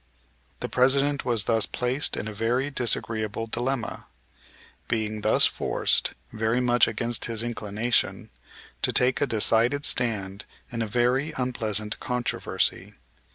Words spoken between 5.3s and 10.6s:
forced, very much against his inclination, to take a decided stand